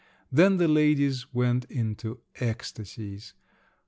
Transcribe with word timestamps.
Then 0.31 0.57
the 0.57 0.67
ladies 0.67 1.31
went 1.31 1.65
into 1.65 2.21
ecstasies. 2.39 3.35